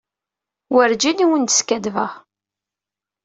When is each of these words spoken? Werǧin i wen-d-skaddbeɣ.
Werǧin 0.73 1.23
i 1.23 1.25
wen-d-skaddbeɣ. 1.29 2.11